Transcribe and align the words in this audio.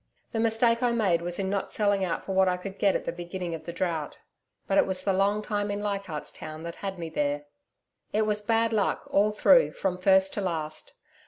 The 0.31 0.39
mistake 0.39 0.81
I 0.81 0.93
made 0.93 1.21
was 1.21 1.37
in 1.37 1.47
not 1.51 1.71
selling 1.71 2.03
out 2.03 2.25
for 2.25 2.33
what 2.33 2.47
I 2.47 2.57
could 2.57 2.79
get 2.79 2.95
at 2.95 3.05
the 3.05 3.11
beginning 3.11 3.53
of 3.53 3.65
the 3.65 3.71
Drought. 3.71 4.17
But 4.65 4.79
it 4.79 4.87
was 4.87 5.03
the 5.03 5.13
long 5.13 5.43
time 5.43 5.69
in 5.69 5.79
Leichardt's 5.79 6.31
Town 6.31 6.63
that 6.63 6.77
had 6.77 6.97
me 6.97 7.07
there. 7.07 7.45
It 8.11 8.23
was 8.23 8.41
bad 8.41 8.73
luck 8.73 9.03
all 9.11 9.31
through 9.31 9.73
from 9.73 9.99
first 9.99 10.33
to 10.33 10.41
last. 10.41 10.95